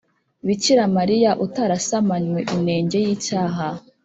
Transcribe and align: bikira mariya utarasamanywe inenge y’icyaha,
bikira 0.47 0.83
mariya 0.97 1.31
utarasamanywe 1.45 2.39
inenge 2.55 2.97
y’icyaha, 3.05 3.67